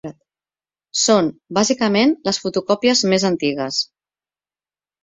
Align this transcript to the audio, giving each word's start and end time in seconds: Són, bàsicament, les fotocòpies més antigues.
Són, 1.01 1.29
bàsicament, 1.59 2.17
les 2.29 2.41
fotocòpies 2.47 3.07
més 3.13 3.31
antigues. 3.33 3.87